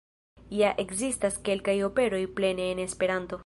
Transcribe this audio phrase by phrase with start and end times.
[0.59, 3.39] Ja ekzistas kelkaj operoj plene en Esperanto.